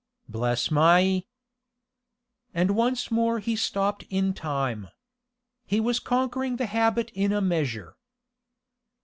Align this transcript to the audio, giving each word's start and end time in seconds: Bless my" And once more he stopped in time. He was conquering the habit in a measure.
Bless 0.27 0.71
my" 0.71 1.25
And 2.55 2.71
once 2.71 3.11
more 3.11 3.37
he 3.37 3.55
stopped 3.55 4.03
in 4.09 4.33
time. 4.33 4.87
He 5.63 5.79
was 5.79 5.99
conquering 5.99 6.55
the 6.55 6.65
habit 6.65 7.11
in 7.13 7.31
a 7.31 7.39
measure. 7.39 7.95